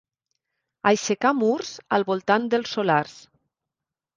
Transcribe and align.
Aixecar 0.91 1.33
murs 1.41 1.75
al 1.99 2.07
voltant 2.09 2.51
dels 2.55 2.75
solars. 2.79 3.17